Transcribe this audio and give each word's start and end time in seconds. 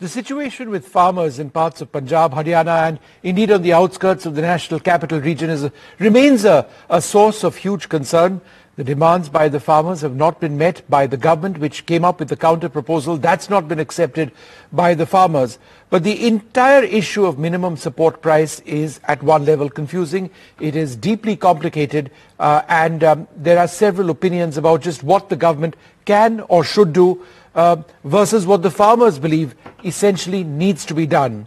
The 0.00 0.08
situation 0.08 0.70
with 0.70 0.88
farmers 0.88 1.38
in 1.38 1.50
parts 1.50 1.82
of 1.82 1.92
Punjab, 1.92 2.32
Haryana 2.32 2.88
and 2.88 2.98
indeed 3.22 3.50
on 3.50 3.60
the 3.60 3.74
outskirts 3.74 4.24
of 4.24 4.34
the 4.34 4.40
national 4.40 4.80
capital 4.80 5.20
region 5.20 5.50
is, 5.50 5.68
remains 5.98 6.46
a, 6.46 6.66
a 6.88 7.02
source 7.02 7.44
of 7.44 7.56
huge 7.56 7.90
concern. 7.90 8.40
The 8.76 8.84
demands 8.84 9.28
by 9.28 9.50
the 9.50 9.60
farmers 9.60 10.00
have 10.00 10.16
not 10.16 10.40
been 10.40 10.56
met 10.56 10.88
by 10.88 11.06
the 11.06 11.18
government 11.18 11.58
which 11.58 11.84
came 11.84 12.02
up 12.02 12.18
with 12.18 12.30
the 12.30 12.36
counter 12.38 12.70
proposal. 12.70 13.18
That's 13.18 13.50
not 13.50 13.68
been 13.68 13.78
accepted 13.78 14.32
by 14.72 14.94
the 14.94 15.04
farmers. 15.04 15.58
But 15.90 16.02
the 16.02 16.26
entire 16.26 16.82
issue 16.82 17.26
of 17.26 17.38
minimum 17.38 17.76
support 17.76 18.22
price 18.22 18.60
is 18.60 19.00
at 19.04 19.22
one 19.22 19.44
level 19.44 19.68
confusing. 19.68 20.30
It 20.58 20.76
is 20.76 20.96
deeply 20.96 21.36
complicated 21.36 22.10
uh, 22.38 22.62
and 22.68 23.04
um, 23.04 23.28
there 23.36 23.58
are 23.58 23.68
several 23.68 24.08
opinions 24.08 24.56
about 24.56 24.80
just 24.80 25.02
what 25.02 25.28
the 25.28 25.36
government 25.36 25.76
can 26.06 26.40
or 26.48 26.64
should 26.64 26.94
do 26.94 27.22
uh, 27.54 27.76
versus 28.04 28.46
what 28.46 28.62
the 28.62 28.70
farmers 28.70 29.18
believe 29.18 29.54
essentially 29.84 30.44
needs 30.44 30.84
to 30.86 30.94
be 30.94 31.06
done. 31.06 31.46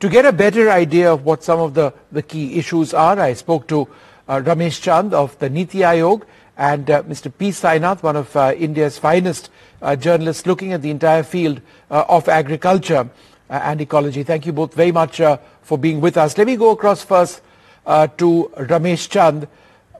To 0.00 0.08
get 0.08 0.24
a 0.24 0.32
better 0.32 0.70
idea 0.70 1.12
of 1.12 1.24
what 1.24 1.44
some 1.44 1.60
of 1.60 1.74
the, 1.74 1.94
the 2.10 2.22
key 2.22 2.58
issues 2.58 2.92
are, 2.92 3.18
I 3.18 3.34
spoke 3.34 3.68
to 3.68 3.88
uh, 4.28 4.40
Ramesh 4.40 4.80
Chand 4.80 5.14
of 5.14 5.38
the 5.38 5.48
Niti 5.48 5.78
Aayog 5.78 6.22
and 6.56 6.90
uh, 6.90 7.02
Mr. 7.04 7.32
P. 7.36 7.50
Sainath, 7.50 8.02
one 8.02 8.16
of 8.16 8.34
uh, 8.36 8.54
India's 8.56 8.98
finest 8.98 9.50
uh, 9.80 9.96
journalists 9.96 10.46
looking 10.46 10.72
at 10.72 10.82
the 10.82 10.90
entire 10.90 11.22
field 11.22 11.60
uh, 11.90 12.04
of 12.08 12.28
agriculture 12.28 13.08
and 13.48 13.80
ecology. 13.80 14.22
Thank 14.22 14.46
you 14.46 14.52
both 14.52 14.74
very 14.74 14.92
much 14.92 15.20
for 15.60 15.76
being 15.76 16.00
with 16.00 16.16
us. 16.16 16.38
Let 16.38 16.46
me 16.46 16.56
go 16.56 16.70
across 16.70 17.04
first 17.04 17.42
to 17.84 18.50
Ramesh 18.56 19.10
Chand. 19.10 19.46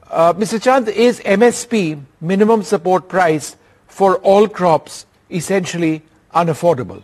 Mr. 0.09 0.59
Chand, 0.59 0.87
is 0.89 1.19
MSP, 1.19 2.01
minimum 2.19 2.63
support 2.63 3.07
price, 3.07 3.55
for 3.87 4.15
all 4.17 4.47
crops 4.47 5.05
essentially 5.33 6.01
unaffordable? 6.33 7.01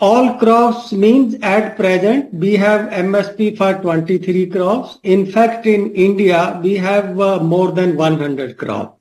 All 0.00 0.34
crops 0.38 0.92
means 0.92 1.36
at 1.42 1.76
present 1.76 2.34
we 2.34 2.56
have 2.56 2.90
MSP 2.90 3.56
for 3.56 3.74
23 3.80 4.46
crops. 4.46 4.98
In 5.04 5.30
fact, 5.30 5.66
in 5.66 5.92
India 5.94 6.58
we 6.62 6.74
have 6.76 7.20
uh, 7.20 7.38
more 7.38 7.70
than 7.70 7.96
100 7.96 8.56
crops. 8.56 8.98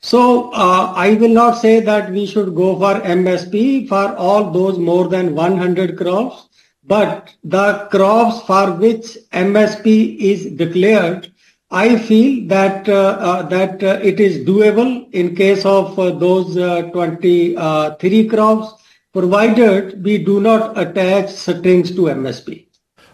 So 0.00 0.50
uh, 0.52 0.92
I 0.96 1.14
will 1.14 1.34
not 1.34 1.58
say 1.58 1.80
that 1.80 2.10
we 2.10 2.24
should 2.24 2.54
go 2.54 2.78
for 2.78 3.00
MSP 3.00 3.88
for 3.88 4.16
all 4.16 4.50
those 4.50 4.78
more 4.78 5.08
than 5.08 5.34
100 5.34 5.98
crops, 5.98 6.48
but 6.84 7.34
the 7.44 7.86
crops 7.90 8.40
for 8.46 8.72
which 8.72 9.18
MSP 9.32 10.16
is 10.18 10.46
declared 10.52 11.32
I 11.70 11.98
feel 11.98 12.48
that 12.48 12.88
uh, 12.88 12.94
uh, 13.20 13.42
that 13.48 13.82
uh, 13.82 14.00
it 14.02 14.20
is 14.20 14.38
doable 14.46 15.12
in 15.12 15.36
case 15.36 15.66
of 15.66 15.98
uh, 15.98 16.12
those 16.12 16.56
uh, 16.56 16.82
23 16.92 18.28
crops, 18.28 18.82
provided 19.12 20.02
we 20.02 20.16
do 20.16 20.40
not 20.40 20.78
attach 20.78 21.28
strings 21.28 21.90
to 21.90 22.02
MSP. 22.02 22.66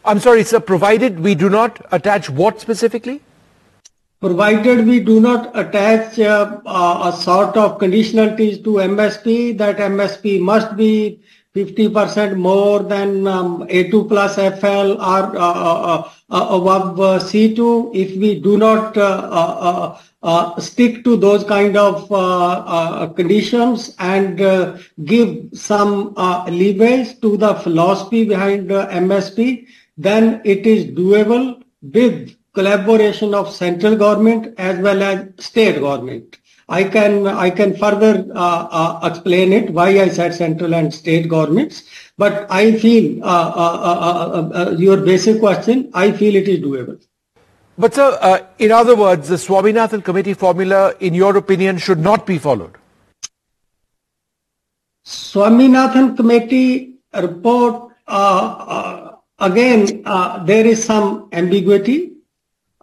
I'm 0.05 0.20
sorry, 0.20 0.44
sir, 0.44 0.61
provided 0.61 1.19
we 1.19 1.34
do 1.34 1.50
not 1.50 1.84
attach 1.91 2.30
what 2.30 2.61
specifically? 2.61 3.22
Provided 4.20 4.86
we 4.86 5.00
do 5.00 5.18
not 5.18 5.50
attach 5.58 6.20
uh, 6.20 6.61
a 6.64 7.12
sort 7.12 7.56
of 7.56 7.78
conditionalities 7.78 8.62
to 8.62 8.74
MSP, 8.74 9.58
that 9.58 9.78
MSP 9.78 10.41
must 10.41 10.77
be 10.77 11.20
50% 11.55 12.36
more 12.36 12.83
than 12.83 13.28
um, 13.28 13.66
A2 13.69 14.08
plus 14.08 14.34
FL 14.34 15.00
or 15.00 15.36
uh, 15.36 15.52
uh, 15.52 16.11
uh, 16.30 16.46
above 16.50 16.96
C2 17.22 17.94
if 17.94 18.16
we 18.16 18.41
do 18.41 18.58
not 18.58 18.96
uh, 20.24 20.58
stick 20.58 21.05
to 21.05 21.16
those 21.16 21.44
kind 21.44 21.77
of 21.77 22.11
uh, 22.11 22.16
uh, 22.16 23.06
conditions 23.08 23.94
and 23.98 24.38
give 25.05 25.48
some 25.52 26.14
leeways 26.14 27.20
to 27.20 27.36
the 27.36 27.55
philosophy 27.56 28.24
behind 28.24 28.70
MSP, 28.70 29.66
then 29.96 30.41
it 30.44 30.66
is 30.66 30.86
doable 30.86 31.62
with 31.83 32.34
collaboration 32.55 33.34
of 33.34 33.55
central 33.55 33.96
government 33.96 34.55
as 34.58 34.79
well 34.79 35.02
as 35.02 35.29
state 35.39 35.79
government. 35.79 36.39
I 36.69 36.85
can 36.85 37.27
I 37.27 37.51
can 37.51 37.77
further 37.77 38.27
uh, 38.35 38.69
uh, 38.70 39.01
explain 39.02 39.52
it 39.52 39.70
why 39.70 39.89
I 40.01 40.08
said 40.08 40.35
central 40.35 40.75
and 40.75 40.92
state 40.95 41.29
governments. 41.29 41.83
But 42.17 42.47
I 42.51 42.73
feel 42.79 43.23
uh, 43.23 43.27
uh, 43.27 44.51
uh, 44.55 44.58
uh 44.58 44.70
your 44.70 44.98
basic 44.98 45.41
question. 45.41 45.91
I 45.92 46.13
feel 46.13 46.35
it 46.35 46.48
is 46.48 46.61
doable. 46.61 47.05
But 47.77 47.95
sir, 47.95 48.47
in 48.58 48.70
other 48.70 48.97
words, 48.97 49.29
the 49.29 49.35
Swaminathan 49.35 50.05
committee 50.05 50.35
formula, 50.35 50.95
in 51.01 51.13
your 51.13 51.36
opinion, 51.36 51.79
should 51.79 51.98
not 51.98 52.24
be 52.24 52.39
followed. 52.39 52.77
Swaminathan 55.05 56.17
committee 56.17 56.95
report 57.13 57.92
again. 58.07 60.03
there 60.47 60.67
is 60.67 60.83
some 60.85 61.29
ambiguity 61.33 62.14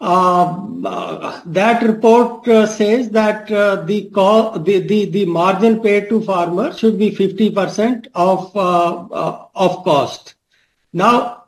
that 0.01 1.83
report 1.83 2.47
uh, 2.47 2.65
says 2.65 3.11
that 3.11 3.51
uh, 3.51 3.75
the, 3.83 4.09
the, 4.09 4.79
the, 4.79 5.05
the 5.05 5.25
margin 5.25 5.79
paid 5.79 6.09
to 6.09 6.21
farmer 6.23 6.73
should 6.73 6.97
be 6.97 7.11
50% 7.11 8.07
of, 8.15 8.55
uh, 8.55 8.95
uh, 9.05 9.45
of 9.53 9.83
cost. 9.83 10.33
Now, 10.91 11.45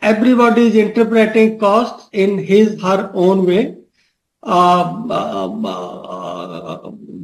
everybody 0.00 0.66
is 0.66 0.74
interpreting 0.74 1.58
cost 1.60 2.08
in 2.12 2.38
his, 2.38 2.82
her 2.82 3.12
own 3.14 3.46
way. 3.46 3.76
Uh, 4.42 5.02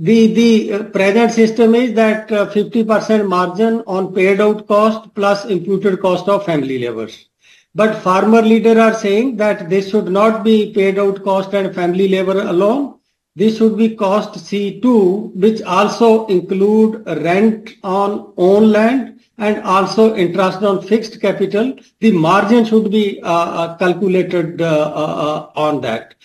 the, 0.03 0.33
the 0.33 0.85
present 0.93 1.33
system 1.33 1.75
is 1.75 1.95
that 1.95 2.29
50% 2.29 3.29
margin 3.29 3.83
on 3.89 4.15
paid 4.15 4.41
out 4.41 4.69
cost 4.69 5.13
plus 5.15 5.45
imputed 5.47 6.01
cost 6.01 6.29
of 6.29 6.47
family 6.47 6.79
laborers. 6.79 7.30
But 7.75 8.03
farmer 8.03 8.43
leader 8.43 8.81
are 8.81 8.95
saying 8.95 9.37
that 9.37 9.71
this 9.71 9.91
should 9.91 10.11
not 10.11 10.43
be 10.43 10.73
paid 10.73 10.99
out 10.99 11.23
cost 11.23 11.55
and 11.55 11.73
family 11.75 12.09
labor 12.09 12.41
alone. 12.41 12.99
This 13.37 13.59
should 13.59 13.77
be 13.77 13.95
cost 13.95 14.35
C2, 14.35 15.37
which 15.37 15.63
also 15.63 16.27
include 16.27 17.07
rent 17.07 17.71
on 17.85 18.33
own 18.37 18.73
land 18.73 19.21
and 19.39 19.63
also 19.63 20.17
interest 20.17 20.63
on 20.65 20.83
fixed 20.83 21.21
capital. 21.21 21.77
The 22.01 22.11
margin 22.11 22.65
should 22.65 22.91
be 22.91 23.21
uh, 23.23 23.29
uh 23.29 23.77
calculated 23.77 24.61
uh, 24.61 24.93
uh, 25.05 25.51
on 25.55 25.81
that. 25.83 26.17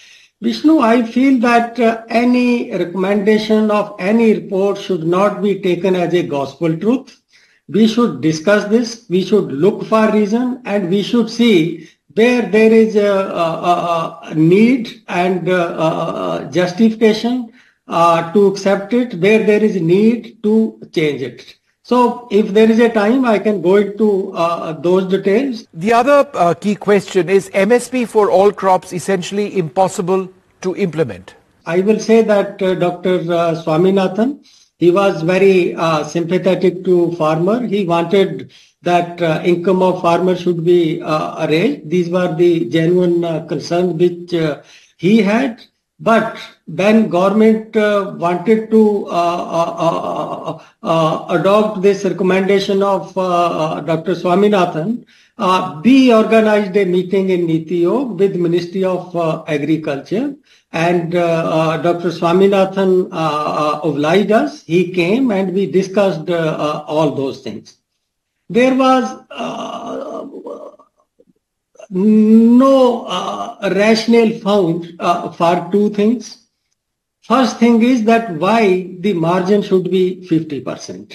Vishnu, 0.42 0.80
I 0.80 1.04
feel 1.04 1.40
that 1.42 1.80
uh, 1.80 2.04
any 2.10 2.72
recommendation 2.72 3.72
of 3.72 3.96
any 4.00 4.34
report 4.34 4.80
should 4.80 5.04
not 5.04 5.42
be 5.42 5.60
taken 5.60 5.96
as 5.96 6.14
a 6.14 6.24
gospel 6.24 6.76
truth 6.76 7.22
we 7.68 7.88
should 7.88 8.22
discuss 8.22 8.66
this, 8.66 9.06
we 9.10 9.24
should 9.24 9.52
look 9.52 9.86
for 9.86 10.12
reason 10.12 10.62
and 10.66 10.90
we 10.90 11.02
should 11.02 11.30
see 11.30 11.90
where 12.14 12.44
there 12.44 12.72
is 12.72 12.96
a, 12.96 13.12
a, 13.12 14.20
a 14.24 14.36
need 14.36 15.04
and 15.08 15.50
a, 15.50 16.50
justification 16.52 17.52
uh, 17.88 18.32
to 18.34 18.48
accept 18.48 18.94
it, 18.94 19.16
where 19.16 19.44
there 19.44 19.64
is 19.64 19.80
need 19.82 20.42
to 20.44 20.80
change 20.94 21.22
it. 21.22 21.56
So 21.84 22.28
if 22.32 22.48
there 22.48 22.70
is 22.72 22.80
a 22.80 22.90
time, 22.90 23.26
I 23.26 23.38
can 23.38 23.62
go 23.62 23.76
into 23.76 24.32
uh, 24.34 24.74
those 24.74 25.06
details. 25.12 25.68
The 25.74 25.94
other 25.94 26.28
uh, 26.34 26.56
key 26.56 26.76
question 26.76 27.30
is 27.30 27.50
MSP 27.50 28.08
for 28.08 28.32
all 28.32 28.52
crops 28.52 28.92
essentially 28.92 29.58
impossible 29.58 30.30
to 30.62 30.76
implement? 30.76 31.36
I 31.68 31.82
will 31.82 32.00
say 32.00 32.22
that 32.24 32.62
uh, 32.62 32.76
Dr. 32.76 33.16
Uh, 33.16 33.64
Swaminathan 33.64 34.46
he 34.78 34.92
was 34.92 35.22
very 35.22 35.74
uh, 35.76 36.04
sympathetic 36.04 36.84
to 36.86 37.12
farmer. 37.14 37.66
He 37.66 37.86
wanted 37.86 38.52
that 38.82 39.22
uh, 39.22 39.42
income 39.44 39.82
of 39.82 40.02
farmer 40.02 40.36
should 40.36 40.64
be 40.66 41.02
uh, 41.02 41.46
arranged. 41.46 41.90
These 41.90 42.10
were 42.10 42.36
the 42.36 42.66
genuine 42.66 43.24
uh, 43.24 43.46
concerns 43.46 43.94
which 43.94 44.34
uh, 44.34 44.62
he 44.98 45.22
had. 45.22 45.62
But 45.98 46.38
when 46.68 47.08
government 47.08 47.76
uh, 47.78 48.16
wanted 48.18 48.70
to 48.72 49.08
adopt 50.84 51.82
this 51.82 52.04
recommendation 52.04 52.84
of 52.84 53.14
Dr. 53.14 54.14
Swaminathan, 54.14 55.06
we 55.86 56.14
organized 56.14 56.76
a 56.76 56.84
meeting 56.84 57.30
in 57.30 57.46
Niti 57.46 57.88
with 57.88 58.36
Ministry 58.36 58.84
of 58.84 59.16
Agriculture 59.48 60.36
and 60.76 61.16
uh, 61.16 61.22
uh, 61.22 61.78
Dr. 61.78 62.10
Swaminathan 62.10 63.08
uh, 63.10 63.80
obliged 63.82 64.32
us. 64.32 64.62
He 64.64 64.92
came 64.92 65.32
and 65.32 65.54
we 65.54 65.72
discussed 65.72 66.30
all 66.30 67.16
those 67.16 67.42
things. 67.42 67.78
There 68.50 68.76
was 68.76 69.04
no 71.90 73.06
uh, 73.06 73.70
rationale 73.74 74.38
found 74.40 74.96
uh, 75.00 75.32
for 75.32 75.70
two 75.72 75.92
things. 75.92 76.46
First 77.22 77.58
thing 77.58 77.82
is 77.82 78.04
that 78.04 78.32
why 78.32 78.98
the 79.00 79.14
margin 79.14 79.62
should 79.62 79.90
be 79.90 80.28
50%. 80.30 81.14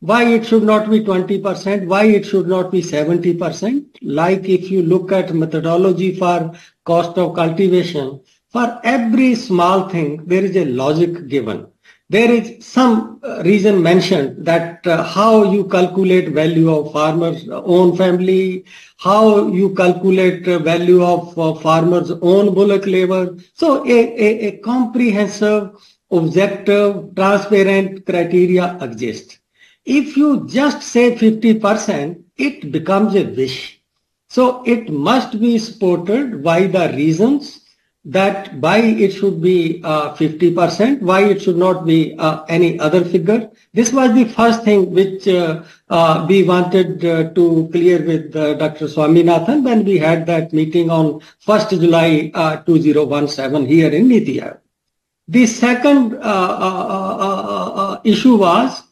Why 0.00 0.24
it 0.32 0.46
should 0.46 0.62
not 0.62 0.88
be 0.88 1.00
20%, 1.00 1.86
why 1.86 2.04
it 2.04 2.24
should 2.24 2.48
not 2.48 2.70
be 2.70 2.80
70%. 2.80 3.84
Like 4.00 4.48
if 4.48 4.70
you 4.70 4.82
look 4.82 5.12
at 5.12 5.34
methodology 5.34 6.16
for 6.16 6.54
cost 6.84 7.18
of 7.18 7.34
cultivation, 7.34 8.20
for 8.50 8.80
every 8.84 9.34
small 9.34 9.88
thing, 9.88 10.24
there 10.26 10.44
is 10.44 10.56
a 10.56 10.64
logic 10.64 11.28
given. 11.28 11.66
there 12.10 12.30
is 12.30 12.64
some 12.64 13.20
uh, 13.22 13.42
reason 13.44 13.82
mentioned 13.82 14.44
that 14.44 14.86
uh, 14.86 15.02
how 15.02 15.52
you 15.52 15.64
calculate 15.68 16.30
value 16.30 16.70
of 16.74 16.90
farmer's 16.92 17.46
own 17.50 17.94
family, 17.96 18.64
how 18.96 19.48
you 19.48 19.74
calculate 19.74 20.46
value 20.46 21.02
of 21.04 21.38
uh, 21.38 21.52
farmer's 21.54 22.10
own 22.22 22.54
bullock 22.54 22.86
labor. 22.86 23.36
So 23.52 23.86
a, 23.86 23.98
a, 24.26 24.48
a 24.48 24.58
comprehensive, 24.58 25.70
objective, 26.10 27.14
transparent 27.14 28.06
criteria 28.06 28.78
exists. 28.80 29.38
If 29.84 30.16
you 30.16 30.46
just 30.46 30.82
say 30.82 31.14
50%, 31.14 32.22
it 32.38 32.72
becomes 32.72 33.14
a 33.16 33.24
wish. 33.24 33.82
So 34.28 34.62
it 34.64 34.88
must 34.90 35.38
be 35.38 35.58
supported 35.58 36.42
by 36.42 36.66
the 36.66 36.90
reasons 36.94 37.57
that 38.04 38.54
why 38.54 38.78
it 38.78 39.12
should 39.12 39.42
be 39.42 39.80
uh, 39.84 40.14
50%, 40.14 41.02
why 41.02 41.24
it 41.24 41.42
should 41.42 41.56
not 41.56 41.84
be 41.84 42.14
uh, 42.18 42.44
any 42.48 42.78
other 42.78 43.04
figure. 43.04 43.50
This 43.74 43.92
was 43.92 44.14
the 44.14 44.24
first 44.24 44.62
thing 44.64 44.92
which 44.92 45.26
uh, 45.28 45.62
uh 45.90 46.26
we 46.28 46.44
wanted 46.44 47.04
uh, 47.04 47.30
to 47.30 47.68
clear 47.72 48.02
with 48.04 48.36
uh, 48.36 48.54
Dr. 48.54 48.86
Swaminathan 48.86 49.64
when 49.64 49.84
we 49.84 49.98
had 49.98 50.26
that 50.26 50.52
meeting 50.52 50.90
on 50.90 51.20
1st 51.46 51.80
July 51.80 52.30
2017 52.66 53.66
here 53.66 53.90
in 53.90 54.08
Niti 54.08 54.40
The 55.28 55.46
second 55.46 56.14
issue 58.04 58.36
was 58.36 58.82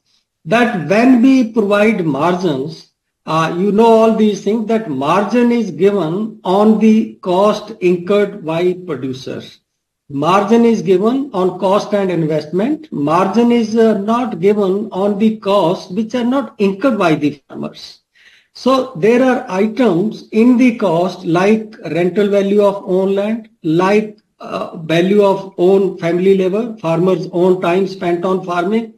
that 0.45 0.89
when 0.89 1.23
we 1.23 1.53
provide 1.53 2.05
margins, 2.05 2.86
uh, 3.27 3.55
you 3.59 3.73
know 3.73 3.87
all 3.87 4.15
these 4.15 4.43
things 4.45 4.67
that 4.69 4.89
margin 4.89 5.51
is 5.51 5.71
given 5.73 6.41
on 6.45 6.79
the 6.79 7.15
cost 7.17 7.73
incurred 7.81 8.45
by 8.45 8.73
producers. 8.87 9.61
Margin 10.09 10.65
is 10.65 10.83
given 10.83 11.31
on 11.33 11.59
cost 11.59 11.93
and 11.93 12.13
investment. 12.13 12.87
Margin 12.93 13.51
is 13.51 13.77
uh, 13.77 13.99
not 13.99 14.39
given 14.39 14.89
on 14.93 15.19
the 15.19 15.37
costs 15.39 15.91
which 15.91 16.15
are 16.15 16.25
not 16.25 16.55
incurred 16.61 16.97
by 16.97 17.17
the 17.17 17.43
farmers. 17.49 18.03
So 18.55 18.93
there 18.95 19.23
are 19.25 19.45
items 19.51 20.29
in 20.31 20.57
the 20.57 20.77
cost 20.77 21.27
like 21.27 21.75
rental 21.91 22.29
value 22.29 22.63
of 22.63 22.85
own 22.87 23.17
land, 23.17 23.49
like 23.65 24.17
uh, 24.39 24.77
value 24.77 25.25
of 25.25 25.53
own 25.59 25.99
family 25.99 26.39
labor, 26.39 26.77
farmers' 26.79 27.29
own 27.33 27.61
time 27.61 27.89
spent 27.89 28.25
on 28.25 28.45
farming. 28.45 28.95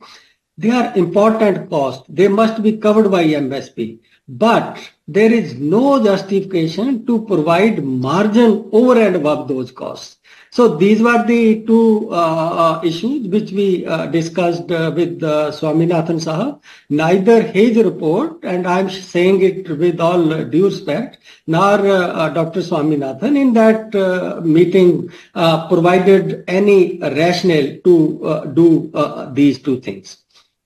They 0.59 0.71
are 0.71 0.95
important 0.97 1.71
costs. 1.71 2.05
They 2.09 2.29
must 2.29 2.63
be 2.63 2.77
covered 2.77 3.11
by 3.11 3.25
MSP 3.25 4.01
but 4.29 4.79
there 5.07 5.33
is 5.33 5.55
no 5.55 6.05
justification 6.05 7.07
to 7.07 7.25
provide 7.25 7.83
margin 7.83 8.69
over 8.73 9.01
and 9.01 9.17
above 9.17 9.49
those 9.49 9.73
costs. 9.73 10.19
So 10.51 10.77
these 10.77 11.01
were 11.01 11.25
the 11.27 11.65
two 11.65 12.09
uh, 12.11 12.15
uh 12.15 12.81
issues 12.85 13.29
which 13.29 13.53
we 13.53 13.87
uh, 13.87 14.07
discussed 14.07 14.71
uh, 14.71 14.93
with 14.95 15.23
uh, 15.23 15.51
Swaminathan 15.51 16.21
Sahab. 16.27 16.61
Neither 16.91 17.43
his 17.43 17.77
report, 17.77 18.45
and 18.45 18.67
I'm 18.67 18.91
saying 18.91 19.43
it 19.43 19.69
with 19.69 20.01
all 20.01 20.45
due 20.45 20.67
respect, 20.67 21.19
nor 21.47 21.87
uh, 21.87 22.29
Dr. 22.31 22.61
Swaminathan 22.61 23.37
in 23.37 23.53
that 23.55 24.43
meeting 24.45 25.11
provided 25.35 26.45
any 26.49 26.99
rationale 26.99 27.79
to 27.85 28.53
do 28.55 28.91
these 29.33 29.63
two 29.63 29.81
things. 29.81 30.19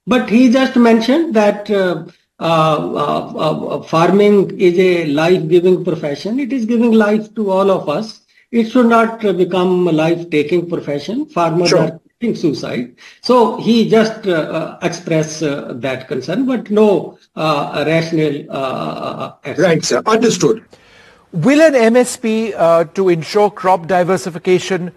But 0.06 0.28
he 0.30 0.50
just 0.50 0.76
mentioned 0.76 1.34
that 1.34 1.70
Uh, 2.40 2.92
uh, 2.96 3.76
uh, 3.76 3.82
farming 3.82 4.58
is 4.58 4.76
a 4.78 5.06
life-giving 5.06 5.84
profession. 5.84 6.40
It 6.40 6.52
is 6.52 6.66
giving 6.66 6.92
life 6.92 7.32
to 7.36 7.50
all 7.50 7.70
of 7.70 7.88
us. 7.88 8.22
It 8.50 8.70
should 8.70 8.86
not 8.86 9.20
become 9.20 9.86
a 9.86 9.92
life-taking 9.92 10.68
profession. 10.68 11.26
Farmers 11.26 11.68
sure. 11.68 11.78
are 11.78 12.00
committing 12.00 12.34
suicide. 12.34 12.96
So 13.20 13.58
he 13.58 13.88
just 13.88 14.26
uh, 14.26 14.76
expressed 14.82 15.42
uh, 15.42 15.74
that 15.74 16.08
concern, 16.08 16.46
but 16.46 16.70
no 16.70 17.18
uh, 17.36 17.84
rational. 17.86 18.44
right, 19.58 19.84
sir. 19.84 20.02
Understood. 20.04 20.64
Will 21.32 21.62
an 21.62 21.94
MSP 21.94 22.94
to 22.94 23.08
ensure 23.08 23.50
crop 23.50 23.86
diversification 23.86 24.92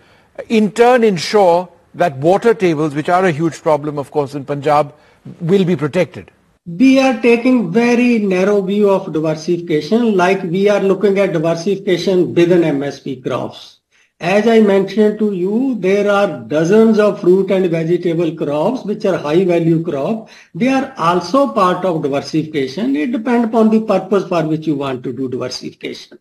in 0.49 0.71
turn 0.71 1.03
ensure 1.03 1.69
that 1.93 2.17
water 2.17 2.53
tables, 2.53 2.93
which 2.93 3.07
are 3.07 3.23
a 3.23 3.31
huge 3.31 3.61
problem, 3.61 3.97
of 3.97 4.11
course, 4.11 4.35
in 4.35 4.43
Punjab, 4.45 4.93
will 5.39 5.63
be 5.63 5.75
protected? 5.75 6.31
We 6.67 6.97
are 6.97 7.21
taking 7.21 7.71
very 7.71 8.17
narrow 8.17 8.59
view 8.59 8.89
of 8.89 9.13
diversification 9.13 10.17
like 10.17 10.41
we 10.41 10.67
are 10.67 10.79
looking 10.79 11.19
at 11.19 11.31
diversification 11.31 12.33
within 12.33 12.61
MSP 12.61 13.23
crops. 13.23 13.81
As 14.19 14.47
I 14.47 14.61
mentioned 14.61 15.19
to 15.19 15.31
you, 15.31 15.75
there 15.75 16.09
are 16.09 16.39
dozens 16.39 16.97
of 16.97 17.21
fruit 17.21 17.51
and 17.51 17.69
vegetable 17.69 18.33
crops 18.35 18.83
which 18.83 19.05
are 19.05 19.17
high 19.17 19.45
value 19.45 19.83
crop. 19.83 20.29
They 20.55 20.69
are 20.69 20.91
also 20.97 21.49
part 21.49 21.85
of 21.85 22.01
diversification. 22.01 22.95
It 22.95 23.11
depends 23.11 23.45
upon 23.45 23.69
the 23.69 23.81
purpose 23.81 24.27
for 24.27 24.43
which 24.47 24.65
you 24.65 24.75
want 24.75 25.03
to 25.03 25.13
do 25.13 25.29
diversification. 25.29 26.17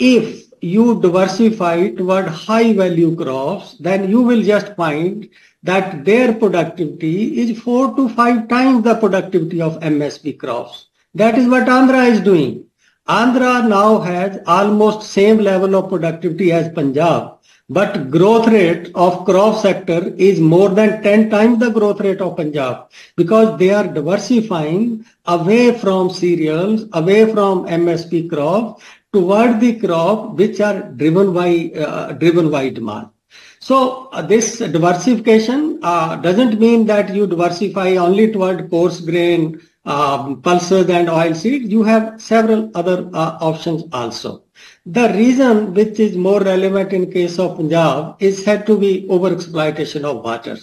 If 0.00 0.46
you 0.62 0.98
diversify 0.98 1.90
toward 1.90 2.26
high 2.26 2.72
value 2.72 3.14
crops, 3.14 3.76
then 3.78 4.08
you 4.08 4.22
will 4.22 4.40
just 4.42 4.74
find 4.74 5.28
that 5.62 6.06
their 6.06 6.32
productivity 6.32 7.38
is 7.38 7.60
four 7.60 7.94
to 7.96 8.08
five 8.08 8.48
times 8.48 8.82
the 8.82 8.94
productivity 8.94 9.60
of 9.60 9.78
MSP 9.80 10.38
crops. 10.38 10.86
That 11.14 11.36
is 11.36 11.46
what 11.48 11.66
Andhra 11.66 12.10
is 12.10 12.22
doing. 12.22 12.64
Andhra 13.08 13.68
now 13.68 13.98
has 13.98 14.38
almost 14.46 15.02
same 15.02 15.36
level 15.36 15.76
of 15.76 15.90
productivity 15.90 16.50
as 16.50 16.72
Punjab, 16.72 17.36
but 17.68 18.10
growth 18.10 18.46
rate 18.48 18.90
of 18.94 19.26
crop 19.26 19.60
sector 19.60 20.14
is 20.16 20.40
more 20.40 20.70
than 20.70 21.02
10 21.02 21.28
times 21.28 21.58
the 21.58 21.70
growth 21.70 22.00
rate 22.00 22.22
of 22.22 22.38
Punjab 22.38 22.88
because 23.16 23.58
they 23.58 23.70
are 23.70 23.86
diversifying 23.86 25.04
away 25.26 25.76
from 25.78 26.08
cereals, 26.08 26.86
away 26.94 27.30
from 27.30 27.66
MSP 27.66 28.30
crops 28.30 28.82
toward 29.12 29.60
the 29.60 29.78
crop 29.78 30.34
which 30.34 30.60
are 30.60 30.82
driven 30.90 31.32
by 31.32 31.72
uh, 31.76 32.12
driven 32.12 32.50
by 32.50 32.68
demand. 32.70 33.08
So 33.60 34.08
uh, 34.12 34.22
this 34.22 34.58
diversification 34.58 35.80
uh, 35.82 36.16
doesn't 36.16 36.58
mean 36.58 36.86
that 36.86 37.14
you 37.14 37.26
diversify 37.26 37.96
only 37.96 38.32
toward 38.32 38.70
coarse 38.70 39.00
grain, 39.00 39.60
um, 39.84 40.40
pulses 40.40 40.88
and 40.88 41.10
oil 41.10 41.34
seeds. 41.34 41.70
You 41.70 41.82
have 41.82 42.20
several 42.20 42.70
other 42.74 43.10
uh, 43.12 43.38
options 43.40 43.84
also. 43.92 44.44
The 44.86 45.12
reason 45.12 45.74
which 45.74 46.00
is 46.00 46.16
more 46.16 46.40
relevant 46.40 46.92
in 46.92 47.10
case 47.12 47.38
of 47.38 47.56
Punjab 47.56 48.16
is 48.20 48.42
said 48.42 48.66
to 48.66 48.78
be 48.78 49.06
overexploitation 49.08 50.04
of 50.04 50.24
water. 50.24 50.56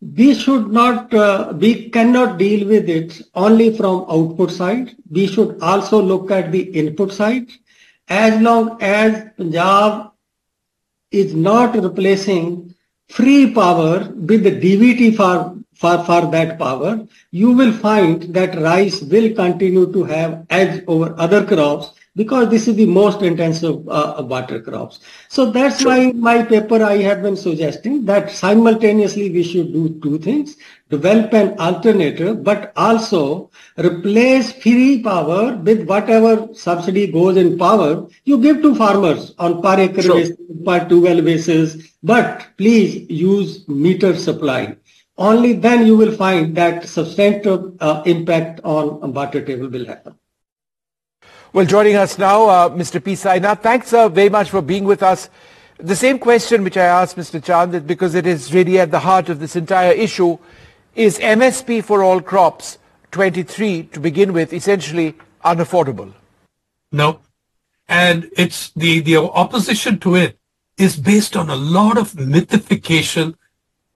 We 0.00 0.34
should 0.34 0.68
not, 0.68 1.12
uh, 1.14 1.54
we 1.56 1.88
cannot 1.90 2.38
deal 2.38 2.68
with 2.68 2.88
it 2.88 3.22
only 3.34 3.74
from 3.76 4.04
output 4.08 4.50
side. 4.50 4.94
We 5.10 5.26
should 5.26 5.58
also 5.62 6.02
look 6.02 6.30
at 6.30 6.52
the 6.52 6.60
input 6.60 7.12
side. 7.12 7.50
As 8.08 8.40
long 8.40 8.80
as 8.82 9.30
Punjab 9.36 10.12
is 11.10 11.34
not 11.34 11.74
replacing 11.74 12.74
free 13.08 13.52
power 13.54 14.10
with 14.14 14.44
the 14.44 14.52
DBT 14.52 15.16
for, 15.16 15.56
for, 15.74 16.04
for 16.04 16.30
that 16.30 16.58
power, 16.58 17.06
you 17.30 17.52
will 17.52 17.72
find 17.72 18.34
that 18.34 18.60
rice 18.60 19.00
will 19.00 19.34
continue 19.34 19.90
to 19.92 20.04
have 20.04 20.46
edge 20.50 20.84
over 20.86 21.14
other 21.18 21.44
crops 21.44 21.95
because 22.16 22.48
this 22.48 22.66
is 22.66 22.74
the 22.76 22.86
most 22.86 23.22
intensive 23.22 23.86
uh, 23.88 24.22
water 24.26 24.60
crops. 24.60 25.00
So 25.28 25.50
that's 25.50 25.80
sure. 25.80 25.90
why 25.90 26.12
my 26.12 26.42
paper 26.42 26.82
I 26.82 26.96
have 26.98 27.22
been 27.22 27.36
suggesting 27.36 28.06
that 28.06 28.30
simultaneously 28.30 29.30
we 29.30 29.42
should 29.42 29.72
do 29.72 30.00
two 30.02 30.18
things, 30.18 30.56
develop 30.88 31.34
an 31.34 31.58
alternative, 31.58 32.42
but 32.42 32.72
also 32.74 33.50
replace 33.76 34.52
free 34.52 35.02
power 35.02 35.56
with 35.56 35.86
whatever 35.86 36.48
subsidy 36.54 37.06
goes 37.12 37.36
in 37.36 37.58
power 37.58 38.08
you 38.24 38.38
give 38.38 38.62
to 38.62 38.74
farmers 38.74 39.34
on 39.38 39.60
per 39.60 39.78
acre 39.78 40.02
sure. 40.02 40.14
basis, 40.16 40.36
per 40.64 40.88
tube 40.88 41.04
well 41.04 41.22
basis, 41.22 41.76
but 42.02 42.46
please 42.56 43.08
use 43.10 43.68
meter 43.68 44.16
supply. 44.16 44.76
Only 45.18 45.54
then 45.54 45.86
you 45.86 45.96
will 45.96 46.12
find 46.12 46.54
that 46.56 46.88
substantial 46.88 47.74
uh, 47.80 48.02
impact 48.04 48.60
on 48.64 49.12
water 49.12 49.42
table 49.44 49.68
will 49.68 49.86
happen. 49.86 50.14
Well, 51.56 51.64
joining 51.64 51.96
us 51.96 52.18
now, 52.18 52.50
uh, 52.50 52.68
Mr. 52.68 53.02
P. 53.02 53.14
Sainath. 53.14 53.62
Thanks 53.62 53.90
uh, 53.94 54.10
very 54.10 54.28
much 54.28 54.50
for 54.50 54.60
being 54.60 54.84
with 54.84 55.02
us. 55.02 55.30
The 55.78 55.96
same 55.96 56.18
question 56.18 56.62
which 56.62 56.76
I 56.76 56.84
asked 56.84 57.16
Mr. 57.16 57.42
Chand, 57.42 57.86
because 57.86 58.14
it 58.14 58.26
is 58.26 58.52
really 58.52 58.78
at 58.78 58.90
the 58.90 58.98
heart 58.98 59.30
of 59.30 59.40
this 59.40 59.56
entire 59.56 59.92
issue, 59.92 60.36
is 60.94 61.18
MSP 61.18 61.82
for 61.82 62.02
all 62.02 62.20
crops 62.20 62.76
23 63.12 63.84
to 63.84 64.00
begin 64.00 64.34
with 64.34 64.52
essentially 64.52 65.14
unaffordable? 65.46 66.12
No. 66.92 67.20
And 67.88 68.28
it's 68.36 68.68
the, 68.72 69.00
the 69.00 69.16
opposition 69.16 69.98
to 70.00 70.14
it 70.14 70.38
is 70.76 70.98
based 70.98 71.38
on 71.38 71.48
a 71.48 71.56
lot 71.56 71.96
of 71.96 72.16
mythification 72.16 73.34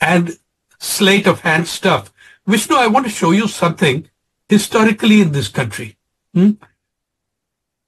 and 0.00 0.38
sleight 0.78 1.26
of 1.26 1.40
hand 1.40 1.68
stuff. 1.68 2.10
Vishnu, 2.46 2.74
I 2.74 2.86
want 2.86 3.04
to 3.04 3.12
show 3.12 3.32
you 3.32 3.48
something 3.48 4.08
historically 4.48 5.20
in 5.20 5.32
this 5.32 5.48
country. 5.48 5.98
Hmm? 6.32 6.52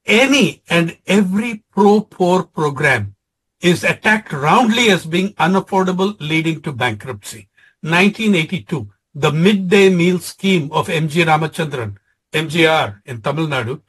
Any 0.04 0.62
and 0.68 0.98
every 1.06 1.64
pro-poor 1.72 2.44
program 2.44 3.14
is 3.60 3.84
attacked 3.84 4.32
roundly 4.32 4.90
as 4.90 5.06
being 5.06 5.32
unaffordable, 5.34 6.16
leading 6.20 6.60
to 6.62 6.72
bankruptcy. 6.72 7.48
1982, 7.82 8.90
the 9.14 9.32
midday 9.32 9.88
meal 9.88 10.18
scheme 10.18 10.70
of 10.72 10.88
MG 10.88 11.24
Ramachandran, 11.24 11.96
MGR 12.32 13.00
in 13.04 13.20
Tamil 13.20 13.46
Nadu. 13.46 13.82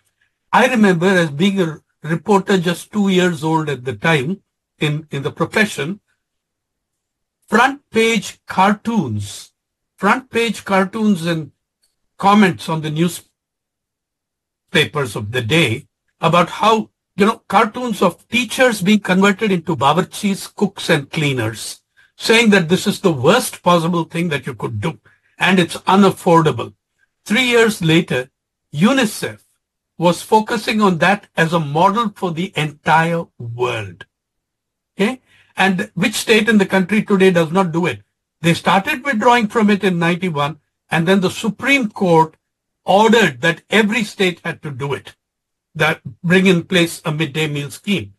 I 0.51 0.67
remember 0.67 1.07
as 1.07 1.31
being 1.31 1.61
a 1.61 1.79
reporter 2.03 2.57
just 2.57 2.91
two 2.91 3.07
years 3.09 3.43
old 3.43 3.69
at 3.69 3.85
the 3.85 3.95
time 3.95 4.41
in, 4.79 5.07
in 5.11 5.23
the 5.23 5.31
profession, 5.31 6.01
front 7.47 7.81
page 7.89 8.39
cartoons, 8.45 9.53
front 9.97 10.29
page 10.29 10.65
cartoons 10.65 11.25
and 11.25 11.51
comments 12.17 12.69
on 12.69 12.81
the 12.81 12.91
newspapers 12.91 13.25
of 15.15 15.31
the 15.31 15.41
day 15.41 15.87
about 16.23 16.49
how, 16.49 16.89
you 17.15 17.27
know, 17.27 17.43
cartoons 17.47 18.01
of 18.01 18.27
teachers 18.29 18.81
being 18.81 19.01
converted 19.01 19.51
into 19.51 19.75
bawarchis, 19.75 20.55
cooks 20.55 20.89
and 20.89 21.11
cleaners, 21.11 21.81
saying 22.15 22.49
that 22.49 22.69
this 22.69 22.87
is 22.87 23.01
the 23.01 23.13
worst 23.13 23.61
possible 23.61 24.05
thing 24.05 24.29
that 24.29 24.47
you 24.47 24.55
could 24.55 24.81
do 24.81 24.99
and 25.37 25.59
it's 25.59 25.75
unaffordable. 25.95 26.73
Three 27.25 27.43
years 27.43 27.81
later, 27.81 28.29
UNICEF 28.73 29.41
was 29.97 30.21
focusing 30.21 30.81
on 30.81 30.97
that 30.99 31.27
as 31.35 31.53
a 31.53 31.59
model 31.59 32.09
for 32.15 32.31
the 32.31 32.51
entire 32.55 33.25
world. 33.37 34.05
Okay? 34.97 35.21
And 35.55 35.91
which 35.93 36.15
state 36.15 36.49
in 36.49 36.57
the 36.57 36.65
country 36.65 37.03
today 37.03 37.31
does 37.31 37.51
not 37.51 37.71
do 37.71 37.85
it? 37.85 38.01
They 38.41 38.53
started 38.53 39.05
withdrawing 39.05 39.47
from 39.47 39.69
it 39.69 39.83
in 39.83 39.99
91 39.99 40.59
and 40.89 41.07
then 41.07 41.21
the 41.21 41.29
Supreme 41.29 41.89
Court 41.89 42.35
ordered 42.85 43.41
that 43.41 43.63
every 43.69 44.03
state 44.03 44.41
had 44.43 44.61
to 44.63 44.71
do 44.71 44.93
it, 44.93 45.15
that 45.75 46.01
bring 46.23 46.45
in 46.47 46.63
place 46.63 47.01
a 47.05 47.11
midday 47.11 47.47
meal 47.47 47.69
scheme. 47.69 48.13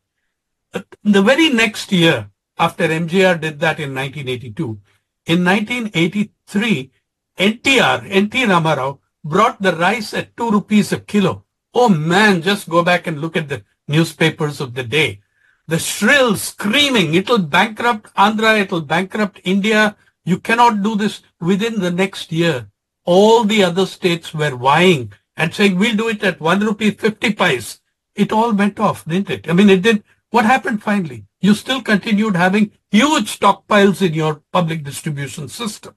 The 1.02 1.22
very 1.22 1.50
next 1.50 1.92
year 1.92 2.30
after 2.58 2.88
MGR 2.88 3.40
did 3.40 3.60
that 3.60 3.78
in 3.80 3.94
1982, 3.94 4.80
in 5.26 5.44
1983, 5.44 6.90
NTR, 7.38 8.04
NT 8.04 8.32
Ramarao 8.48 8.98
brought 9.24 9.60
the 9.60 9.74
rice 9.74 10.14
at 10.14 10.36
two 10.36 10.50
rupees 10.50 10.92
a 10.92 11.00
kilo. 11.00 11.44
Oh 11.72 11.88
man, 11.88 12.42
just 12.42 12.68
go 12.68 12.82
back 12.82 13.06
and 13.06 13.20
look 13.20 13.36
at 13.36 13.48
the 13.48 13.64
newspapers 13.88 14.60
of 14.60 14.74
the 14.74 14.84
day. 14.84 15.20
The 15.66 15.78
shrill 15.78 16.36
screaming, 16.36 17.14
it'll 17.14 17.38
bankrupt 17.38 18.14
Andhra, 18.14 18.60
it'll 18.60 18.82
bankrupt 18.82 19.40
India. 19.44 19.96
You 20.24 20.38
cannot 20.38 20.82
do 20.82 20.94
this 20.94 21.22
within 21.40 21.80
the 21.80 21.90
next 21.90 22.30
year. 22.30 22.68
All 23.04 23.44
the 23.44 23.64
other 23.64 23.86
states 23.86 24.32
were 24.34 24.54
vying 24.54 25.12
and 25.36 25.52
saying, 25.52 25.78
we'll 25.78 25.96
do 25.96 26.08
it 26.08 26.22
at 26.22 26.40
one 26.40 26.60
rupee 26.60 26.90
50 26.90 27.34
pies. 27.34 27.80
It 28.14 28.32
all 28.32 28.52
went 28.52 28.78
off, 28.78 29.04
didn't 29.04 29.30
it? 29.30 29.48
I 29.48 29.52
mean, 29.52 29.70
it 29.70 29.82
did. 29.82 30.04
What 30.30 30.44
happened 30.44 30.82
finally? 30.82 31.26
You 31.40 31.54
still 31.54 31.82
continued 31.82 32.36
having 32.36 32.72
huge 32.90 33.38
stockpiles 33.38 34.00
in 34.06 34.14
your 34.14 34.42
public 34.52 34.84
distribution 34.84 35.48
system. 35.48 35.96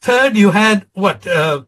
Third, 0.00 0.36
you 0.36 0.50
had 0.50 0.86
what? 0.92 1.26
Uh, 1.26 1.64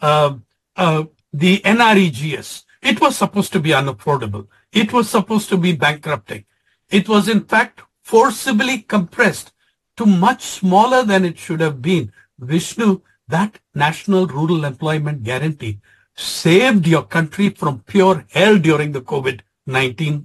uh, 0.00 0.36
uh, 0.76 1.04
the 1.32 1.58
NREGS. 1.60 2.64
It 2.82 3.00
was 3.00 3.16
supposed 3.16 3.52
to 3.52 3.60
be 3.60 3.70
unaffordable. 3.70 4.48
It 4.72 4.92
was 4.92 5.08
supposed 5.08 5.48
to 5.50 5.56
be 5.56 5.72
bankrupting. 5.72 6.44
It 6.90 7.08
was 7.08 7.28
in 7.28 7.44
fact 7.44 7.82
forcibly 8.02 8.78
compressed 8.78 9.52
to 9.96 10.06
much 10.06 10.42
smaller 10.42 11.04
than 11.04 11.24
it 11.24 11.38
should 11.38 11.60
have 11.60 11.80
been. 11.80 12.12
Vishnu, 12.38 13.00
that 13.32 13.58
National 13.74 14.26
Rural 14.26 14.64
Employment 14.64 15.22
Guarantee 15.24 15.80
saved 16.14 16.86
your 16.86 17.02
country 17.02 17.48
from 17.48 17.80
pure 17.80 18.26
hell 18.30 18.58
during 18.58 18.92
the 18.92 19.00
COVID-19 19.00 20.24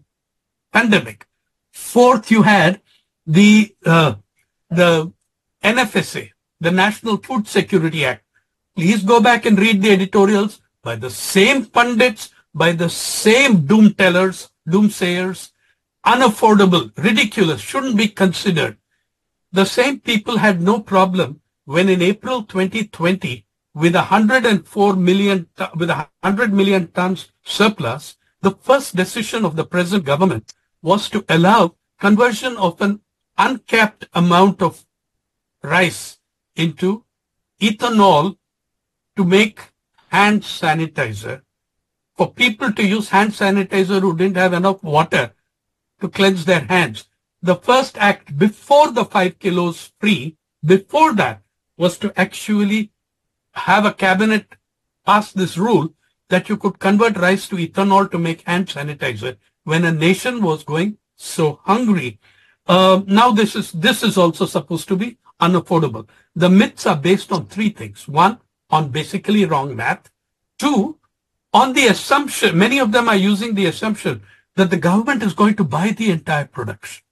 pandemic. 0.74 1.26
Fourth, 1.72 2.30
you 2.30 2.42
had 2.44 2.82
the, 3.26 3.74
uh, 3.86 4.16
the 4.70 5.12
NFSA, 5.64 6.32
the 6.60 6.72
National 6.72 7.18
Food 7.18 7.48
Security 7.48 8.06
Act. 8.06 8.24
Please 8.76 9.04
go 9.04 9.22
back 9.22 9.46
and 9.46 9.58
read 9.58 9.82
the 9.82 9.92
editorials 9.92 10.62
by 10.84 10.96
the 10.96 11.10
same 11.10 11.66
pundits, 11.66 12.32
by 12.54 12.74
the 12.74 12.90
same 12.90 13.66
doom 13.66 13.94
tellers, 13.94 14.50
doomsayers, 14.68 15.52
unaffordable, 16.06 16.92
ridiculous, 16.98 17.62
shouldn't 17.62 17.96
be 17.96 18.10
considered. 18.10 18.78
The 19.54 19.66
same 19.66 20.02
people 20.02 20.38
had 20.38 20.62
no 20.62 20.82
problem 20.82 21.42
when 21.68 21.90
in 21.90 22.02
April 22.02 22.44
2020, 22.44 23.46
with 23.74 23.94
104 23.94 24.96
million, 24.96 25.48
with 25.76 25.90
100 25.90 26.54
million 26.54 26.88
tons 26.88 27.30
surplus, 27.44 28.16
the 28.42 28.52
first 28.52 28.96
decision 28.96 29.44
of 29.44 29.58
the 29.58 29.66
present 29.66 30.06
government 30.06 30.54
was 30.82 31.10
to 31.10 31.26
allow 31.28 31.76
conversion 32.00 32.56
of 32.56 32.80
an 32.80 33.02
uncapped 33.38 34.08
amount 34.14 34.62
of 34.62 34.86
rice 35.62 36.20
into 36.56 37.04
ethanol 37.60 38.38
to 39.18 39.26
make 39.26 39.60
hand 40.10 40.44
sanitizer 40.44 41.42
for 42.16 42.32
people 42.32 42.72
to 42.72 42.88
use 42.88 43.10
hand 43.10 43.34
sanitizer 43.34 44.00
who 44.00 44.16
didn't 44.16 44.38
have 44.38 44.54
enough 44.54 44.82
water 44.82 45.34
to 46.00 46.08
cleanse 46.08 46.46
their 46.46 46.62
hands. 46.62 47.10
The 47.42 47.58
first 47.58 47.98
act 47.98 48.38
before 48.38 48.92
the 48.92 49.04
five 49.04 49.38
kilos 49.38 49.92
free, 50.00 50.38
before 50.64 51.14
that, 51.16 51.42
was 51.78 51.98
to 52.00 52.12
actually 52.20 52.92
have 53.52 53.86
a 53.86 53.94
cabinet 53.94 54.56
pass 55.06 55.32
this 55.32 55.58
rule 55.58 55.94
that 56.30 56.50
you 56.50 56.58
could 56.58 56.80
convert 56.80 57.18
rice 57.18 57.48
to 57.48 57.56
ethanol 57.56 58.10
to 58.12 58.20
make 58.20 58.42
hand 58.42 58.68
sanitizer 58.68 59.38
when 59.64 59.86
a 59.86 59.92
nation 59.92 60.42
was 60.42 60.64
going 60.64 60.98
so 61.16 61.60
hungry. 61.64 62.20
Uh, 62.68 63.02
now 63.06 63.32
this 63.32 63.56
is 63.56 63.72
this 63.72 64.04
is 64.04 64.18
also 64.18 64.46
supposed 64.46 64.88
to 64.88 64.96
be 64.96 65.18
unaffordable. 65.42 66.08
The 66.36 66.50
myths 66.50 66.86
are 66.86 66.96
based 66.96 67.32
on 67.32 67.46
three 67.46 67.70
things. 67.70 68.08
One, 68.08 68.40
on 68.70 68.90
basically 68.90 69.46
wrong 69.46 69.76
math. 69.76 70.10
Two, 70.60 70.98
on 71.54 71.74
the 71.74 71.88
assumption, 71.88 72.58
many 72.58 72.80
of 72.80 72.92
them 72.92 73.08
are 73.08 73.16
using 73.16 73.56
the 73.56 73.68
assumption 73.68 74.22
that 74.56 74.70
the 74.70 74.78
government 74.78 75.24
is 75.24 75.34
going 75.34 75.56
to 75.56 75.64
buy 75.64 75.92
the 75.92 76.12
entire 76.12 76.46
production. 76.46 77.04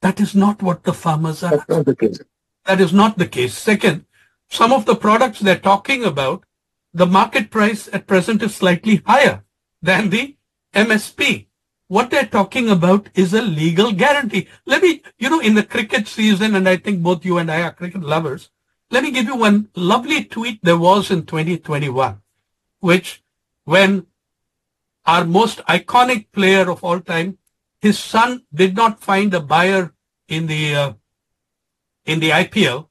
That 0.00 0.20
is 0.20 0.34
not 0.34 0.62
what 0.62 0.84
the 0.84 0.92
farmers 0.92 1.42
are. 1.42 1.56
That's 1.56 1.68
not 1.68 1.86
the 1.86 1.96
case. 1.96 2.20
That 2.66 2.80
is 2.80 2.92
not 2.92 3.18
the 3.18 3.26
case. 3.26 3.56
Second, 3.56 4.06
some 4.48 4.72
of 4.72 4.86
the 4.86 4.96
products 4.96 5.40
they're 5.40 5.58
talking 5.58 6.04
about, 6.04 6.44
the 6.92 7.06
market 7.06 7.50
price 7.50 7.88
at 7.92 8.06
present 8.06 8.42
is 8.42 8.54
slightly 8.54 9.02
higher 9.06 9.44
than 9.82 10.10
the 10.10 10.36
MSP. 10.74 11.46
What 11.88 12.10
they're 12.10 12.26
talking 12.26 12.70
about 12.70 13.08
is 13.14 13.34
a 13.34 13.42
legal 13.42 13.92
guarantee. 13.92 14.48
Let 14.64 14.82
me, 14.82 15.02
you 15.18 15.28
know, 15.28 15.40
in 15.40 15.54
the 15.54 15.62
cricket 15.62 16.08
season, 16.08 16.54
and 16.54 16.68
I 16.68 16.76
think 16.76 17.02
both 17.02 17.24
you 17.24 17.38
and 17.38 17.50
I 17.50 17.62
are 17.62 17.72
cricket 17.72 18.02
lovers, 18.02 18.50
let 18.90 19.02
me 19.02 19.10
give 19.10 19.26
you 19.26 19.36
one 19.36 19.68
lovely 19.74 20.24
tweet 20.24 20.60
there 20.62 20.78
was 20.78 21.10
in 21.10 21.26
2021, 21.26 22.20
which 22.80 23.22
when 23.64 24.06
our 25.04 25.24
most 25.24 25.58
iconic 25.66 26.26
player 26.32 26.70
of 26.70 26.82
all 26.82 27.00
time, 27.00 27.38
his 27.80 27.98
son 27.98 28.44
did 28.54 28.74
not 28.74 29.02
find 29.02 29.34
a 29.34 29.40
buyer 29.40 29.92
in 30.28 30.46
the 30.46 30.74
uh, 30.74 30.92
in 32.04 32.20
the 32.20 32.30
IPL 32.30 32.88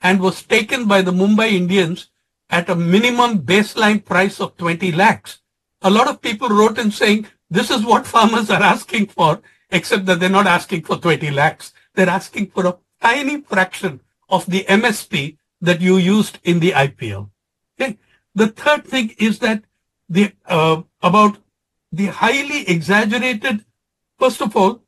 and 0.00 0.20
was 0.20 0.42
taken 0.42 0.86
by 0.86 1.02
the 1.02 1.12
Mumbai 1.12 1.52
Indians 1.52 2.10
at 2.50 2.68
a 2.68 2.76
minimum 2.76 3.40
baseline 3.40 4.04
price 4.04 4.40
of 4.40 4.56
20 4.56 4.92
lakhs. 4.92 5.40
A 5.82 5.90
lot 5.90 6.08
of 6.08 6.22
people 6.22 6.48
wrote 6.48 6.78
in 6.78 6.90
saying, 6.90 7.26
this 7.50 7.70
is 7.70 7.84
what 7.84 8.06
farmers 8.14 8.50
are 8.50 8.62
asking 8.62 9.06
for, 9.06 9.40
except 9.70 10.06
that 10.06 10.20
they're 10.20 10.28
not 10.28 10.46
asking 10.46 10.82
for 10.82 10.96
20 10.96 11.30
lakhs. 11.30 11.72
They're 11.94 12.08
asking 12.08 12.48
for 12.48 12.66
a 12.66 12.76
tiny 13.00 13.40
fraction 13.40 14.00
of 14.28 14.46
the 14.46 14.64
MSP 14.64 15.36
that 15.60 15.80
you 15.80 15.96
used 15.96 16.38
in 16.44 16.60
the 16.60 16.72
IPL. 16.72 17.30
Okay. 17.80 17.98
The 18.34 18.48
third 18.48 18.84
thing 18.84 19.14
is 19.18 19.38
that 19.40 19.64
the, 20.08 20.32
uh, 20.44 20.82
about 21.02 21.38
the 21.92 22.06
highly 22.06 22.68
exaggerated, 22.68 23.64
first 24.18 24.40
of 24.40 24.56
all, 24.56 24.82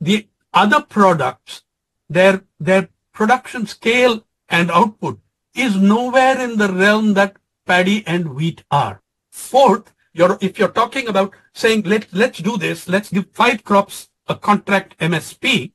the 0.00 0.26
other 0.52 0.82
products, 0.82 1.62
their, 2.08 2.42
their 2.60 2.88
production 3.12 3.66
scale 3.66 4.24
and 4.48 4.70
output 4.70 5.20
is 5.54 5.76
nowhere 5.76 6.38
in 6.38 6.58
the 6.58 6.72
realm 6.72 7.14
that 7.14 7.36
paddy 7.66 8.04
and 8.06 8.34
wheat 8.34 8.64
are. 8.70 9.00
Fourth, 9.30 9.92
you're, 10.12 10.38
if 10.40 10.58
you're 10.58 10.68
talking 10.68 11.08
about 11.08 11.32
saying, 11.52 11.82
let, 11.82 12.06
let's 12.12 12.38
do 12.38 12.56
this, 12.56 12.88
let's 12.88 13.10
give 13.10 13.26
five 13.32 13.64
crops 13.64 14.08
a 14.26 14.34
contract 14.34 14.98
MSP, 14.98 15.72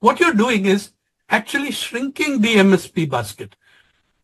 what 0.00 0.20
you're 0.20 0.34
doing 0.34 0.66
is 0.66 0.92
actually 1.28 1.70
shrinking 1.70 2.40
the 2.40 2.56
MSP 2.56 3.08
basket. 3.08 3.56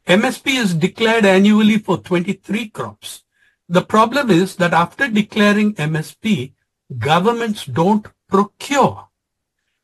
MSP 0.07 0.59
is 0.59 0.75
declared 0.75 1.25
annually 1.25 1.79
for 1.79 1.99
23 1.99 2.69
crops. 2.69 3.25
The 3.69 3.83
problem 3.83 4.31
is 4.31 4.57
that 4.57 4.75
after 4.75 5.09
declaring 5.09 5.75
MSP, 5.75 6.53
governments 6.99 7.65
don't 7.65 8.07
procure. 8.29 9.09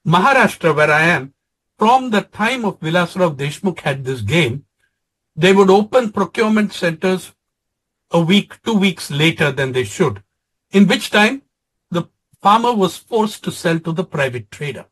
Maharashtra, 0.07 0.77
where 0.77 0.91
I 0.91 1.03
am, 1.03 1.35
from 1.81 2.11
the 2.11 2.21
time 2.21 2.67
of 2.67 2.79
Vilasrao 2.79 3.35
Deshmukh 3.35 3.81
had 3.81 4.05
this 4.05 4.21
game, 4.21 4.67
they 5.35 5.55
would 5.55 5.71
open 5.71 6.13
procurement 6.13 6.75
centers 6.75 7.33
a 8.11 8.21
week, 8.21 8.61
two 8.63 8.77
weeks 8.77 9.11
later 9.11 9.51
than 9.51 9.73
they 9.73 9.85
should, 9.85 10.23
in 10.73 10.87
which 10.87 11.09
time 11.09 11.41
the 11.91 12.03
farmer 12.43 12.75
was 12.75 12.99
forced 12.99 13.43
to 13.45 13.51
sell 13.51 13.79
to 13.81 13.93
the 13.93 14.05
private 14.05 14.51
trader. 14.51 14.85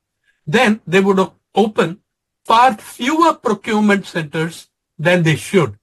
Then 0.47 0.80
they 0.87 1.00
would 1.00 1.21
open 1.54 2.00
far 2.47 2.78
fewer 2.78 3.35
procurement 3.35 4.07
centers 4.07 4.68
than 4.99 5.25
they 5.25 5.37
should. 5.37 5.78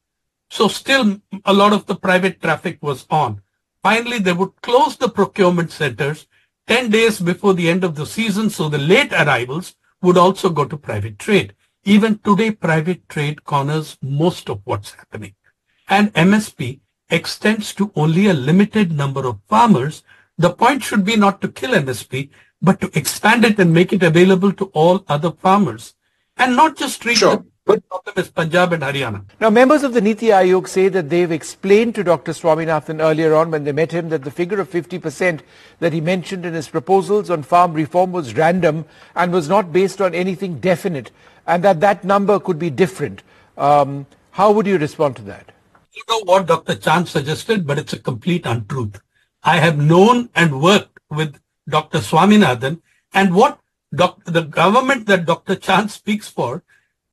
So 0.49 0.67
still 0.67 1.21
a 1.45 1.53
lot 1.53 1.71
of 1.71 1.85
the 1.85 1.95
private 1.95 2.41
traffic 2.41 2.79
was 2.81 3.05
on. 3.11 3.43
Finally, 3.83 4.17
they 4.17 4.33
would 4.33 4.59
close 4.63 4.97
the 4.97 5.09
procurement 5.09 5.71
centers 5.71 6.25
10 6.65 6.89
days 6.89 7.19
before 7.19 7.53
the 7.53 7.69
end 7.69 7.83
of 7.83 7.93
the 7.93 8.07
season. 8.07 8.49
So 8.49 8.69
the 8.69 8.79
late 8.79 9.13
arrivals 9.13 9.75
would 10.05 10.17
also 10.17 10.49
go 10.49 10.65
to 10.65 10.77
private 10.77 11.17
trade. 11.19 11.53
Even 11.83 12.19
today, 12.19 12.51
private 12.51 13.07
trade 13.09 13.43
corners 13.43 13.97
most 14.01 14.49
of 14.49 14.61
what's 14.63 14.93
happening. 14.93 15.35
And 15.89 16.13
MSP 16.13 16.79
extends 17.09 17.73
to 17.75 17.91
only 17.95 18.27
a 18.27 18.33
limited 18.33 18.91
number 18.91 19.27
of 19.27 19.39
farmers. 19.47 20.03
The 20.37 20.51
point 20.51 20.83
should 20.83 21.05
be 21.05 21.15
not 21.15 21.41
to 21.41 21.47
kill 21.47 21.71
MSP, 21.71 22.29
but 22.61 22.81
to 22.81 22.91
expand 22.93 23.45
it 23.45 23.59
and 23.59 23.73
make 23.73 23.93
it 23.93 24.03
available 24.03 24.51
to 24.53 24.65
all 24.81 25.03
other 25.07 25.31
farmers. 25.31 25.93
And 26.37 26.55
not 26.55 26.77
just 26.77 27.01
treat 27.01 27.17
Sure. 27.17 27.45
Good 27.65 27.87
problem 27.89 28.13
is 28.17 28.29
Punjab 28.29 28.73
and 28.73 28.83
Haryana. 28.83 29.25
Now, 29.39 29.49
members 29.49 29.83
of 29.83 29.93
the 29.93 30.01
Niti 30.01 30.27
Aayog 30.27 30.67
say 30.67 30.87
that 30.89 31.09
they've 31.09 31.31
explained 31.31 31.95
to 31.95 32.03
Dr. 32.03 32.31
Swaminathan 32.31 33.01
earlier 33.01 33.33
on 33.33 33.51
when 33.51 33.63
they 33.63 33.71
met 33.71 33.91
him 33.91 34.09
that 34.09 34.23
the 34.23 34.31
figure 34.31 34.59
of 34.59 34.69
50% 34.69 35.41
that 35.79 35.91
he 35.91 35.99
mentioned 35.99 36.45
in 36.45 36.53
his 36.53 36.69
proposals 36.69 37.29
on 37.29 37.43
farm 37.43 37.73
reform 37.73 38.11
was 38.11 38.35
random 38.35 38.85
and 39.15 39.33
was 39.33 39.49
not 39.49 39.73
based 39.73 39.99
on 39.99 40.13
anything 40.13 40.59
definite 40.59 41.11
and 41.47 41.63
that 41.63 41.79
that 41.79 42.03
number 42.03 42.39
could 42.39 42.59
be 42.59 42.69
different. 42.69 43.23
Um, 43.57 44.05
how 44.31 44.51
would 44.51 44.67
you 44.67 44.77
respond 44.77 45.15
to 45.17 45.21
that? 45.23 45.51
You 45.93 46.03
know 46.09 46.21
what 46.25 46.45
Dr. 46.45 46.75
Chand 46.75 47.07
suggested, 47.07 47.65
but 47.65 47.77
it's 47.77 47.93
a 47.93 47.99
complete 47.99 48.45
untruth. 48.45 49.01
I 49.43 49.57
have 49.57 49.77
known 49.77 50.29
and 50.35 50.61
worked 50.61 50.99
with 51.09 51.39
Dr. 51.69 51.99
Swaminathan 51.99 52.81
and 53.13 53.33
what 53.33 53.59
doc- 53.93 54.23
the 54.25 54.41
government 54.41 55.07
that 55.07 55.25
Dr. 55.25 55.55
Chand 55.55 55.89
speaks 55.91 56.27
for 56.27 56.63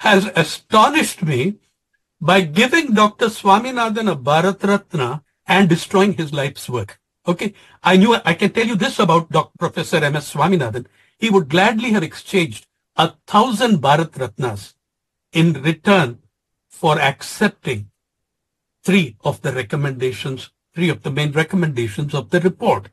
has 0.02 0.28
astonished 0.34 1.22
me 1.22 1.54
by 2.20 2.40
giving 2.40 2.92
Dr. 2.92 3.26
Swaminathan 3.26 4.10
a 4.10 4.16
Bharat 4.16 4.60
Ratna 4.60 5.22
and 5.46 5.68
destroying 5.68 6.14
his 6.14 6.32
life's 6.32 6.68
work. 6.68 6.98
Okay. 7.24 7.54
I 7.84 7.96
knew, 7.96 8.16
I 8.24 8.34
can 8.34 8.50
tell 8.50 8.66
you 8.66 8.74
this 8.74 8.98
about 8.98 9.30
Dr. 9.30 9.56
Professor 9.56 9.98
M.S. 9.98 10.32
Swaminathan. 10.34 10.86
He 11.18 11.30
would 11.30 11.48
gladly 11.48 11.92
have 11.92 12.02
exchanged 12.02 12.66
a 12.96 13.12
thousand 13.28 13.76
Bharat 13.76 14.10
Ratnas 14.10 14.74
in 15.32 15.52
return 15.62 16.18
for 16.68 16.98
accepting 16.98 17.88
three 18.82 19.16
of 19.22 19.40
the 19.42 19.52
recommendations, 19.52 20.50
three 20.74 20.88
of 20.88 21.04
the 21.04 21.12
main 21.12 21.30
recommendations 21.30 22.12
of 22.12 22.30
the 22.30 22.40
report. 22.40 22.88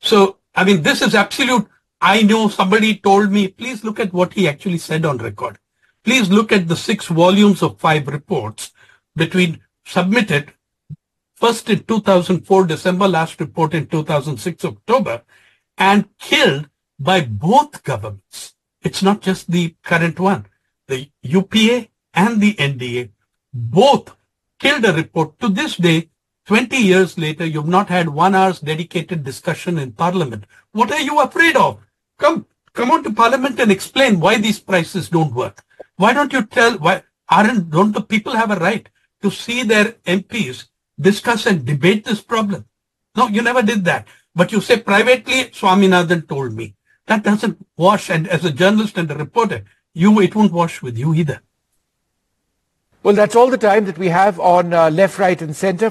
So, 0.00 0.38
I 0.54 0.62
mean, 0.62 0.82
this 0.82 1.02
is 1.02 1.16
absolute. 1.16 1.66
I 2.00 2.22
know 2.22 2.48
somebody 2.48 2.98
told 2.98 3.32
me, 3.32 3.48
please 3.48 3.82
look 3.82 3.98
at 3.98 4.12
what 4.12 4.34
he 4.34 4.46
actually 4.46 4.78
said 4.78 5.04
on 5.04 5.18
record. 5.18 5.58
Please 6.04 6.30
look 6.30 6.50
at 6.50 6.68
the 6.68 6.76
six 6.76 7.06
volumes 7.06 7.62
of 7.62 7.78
five 7.78 8.08
reports 8.08 8.72
between 9.14 9.60
submitted 9.84 10.52
first 11.34 11.68
in 11.70 11.82
2004 11.84 12.66
December, 12.66 13.08
last 13.08 13.40
report 13.40 13.74
in 13.74 13.86
2006 13.86 14.64
October, 14.64 15.22
and 15.78 16.08
killed 16.18 16.68
by 16.98 17.20
both 17.20 17.82
governments. 17.82 18.54
It's 18.82 19.02
not 19.02 19.20
just 19.20 19.50
the 19.50 19.74
current 19.82 20.18
one. 20.18 20.46
The 20.88 21.10
UPA 21.22 21.88
and 22.14 22.40
the 22.40 22.54
NDA 22.54 23.10
both 23.52 24.14
killed 24.58 24.84
a 24.84 24.92
report. 24.92 25.38
To 25.40 25.48
this 25.48 25.76
day, 25.76 26.10
20 26.46 26.76
years 26.76 27.18
later, 27.18 27.46
you've 27.46 27.68
not 27.68 27.88
had 27.88 28.08
one 28.08 28.34
hour's 28.34 28.60
dedicated 28.60 29.22
discussion 29.22 29.78
in 29.78 29.92
parliament. 29.92 30.44
What 30.72 30.90
are 30.90 31.00
you 31.00 31.20
afraid 31.20 31.56
of? 31.56 31.80
Come, 32.18 32.46
come 32.72 32.90
on 32.90 33.04
to 33.04 33.12
parliament 33.12 33.60
and 33.60 33.70
explain 33.70 34.18
why 34.18 34.38
these 34.38 34.58
prices 34.58 35.08
don't 35.08 35.34
work. 35.34 35.64
Why 36.02 36.12
don't 36.12 36.32
you 36.32 36.44
tell, 36.44 36.78
why 36.78 37.04
aren't, 37.28 37.70
don't 37.70 37.92
the 37.92 38.00
people 38.00 38.32
have 38.32 38.50
a 38.50 38.56
right 38.56 38.88
to 39.22 39.30
see 39.30 39.62
their 39.62 39.92
MPs 40.04 40.64
discuss 40.98 41.46
and 41.46 41.64
debate 41.64 42.04
this 42.04 42.20
problem? 42.20 42.64
No, 43.16 43.28
you 43.28 43.40
never 43.40 43.62
did 43.62 43.84
that. 43.84 44.08
But 44.34 44.50
you 44.50 44.60
say 44.60 44.80
privately, 44.80 45.44
Swaminathan 45.58 46.28
told 46.28 46.54
me. 46.54 46.74
That 47.06 47.22
doesn't 47.22 47.64
wash. 47.76 48.10
And 48.10 48.26
as 48.26 48.44
a 48.44 48.50
journalist 48.50 48.98
and 48.98 49.08
a 49.12 49.14
reporter, 49.14 49.64
you, 49.94 50.20
it 50.20 50.34
won't 50.34 50.52
wash 50.52 50.82
with 50.82 50.98
you 50.98 51.14
either. 51.14 51.40
Well, 53.04 53.14
that's 53.14 53.36
all 53.36 53.50
the 53.50 53.58
time 53.58 53.84
that 53.84 53.98
we 53.98 54.08
have 54.08 54.40
on 54.40 54.72
uh, 54.72 54.90
Left, 54.90 55.20
Right 55.20 55.40
and 55.40 55.54
Centre. 55.54 55.90